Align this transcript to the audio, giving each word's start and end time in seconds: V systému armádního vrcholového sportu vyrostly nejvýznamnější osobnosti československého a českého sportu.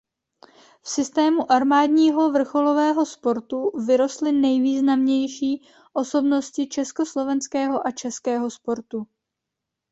V 0.81 0.89
systému 0.89 1.51
armádního 1.51 2.31
vrcholového 2.31 3.05
sportu 3.05 3.71
vyrostly 3.85 4.31
nejvýznamnější 4.31 5.67
osobnosti 5.93 6.67
československého 6.67 7.87
a 7.87 7.91
českého 7.91 8.51
sportu. 8.51 9.07